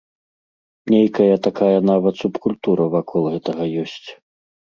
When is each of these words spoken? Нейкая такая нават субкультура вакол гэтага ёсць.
Нейкая 0.93 1.35
такая 1.47 1.79
нават 1.89 2.13
субкультура 2.23 2.83
вакол 2.95 3.23
гэтага 3.37 3.63
ёсць. 3.85 4.09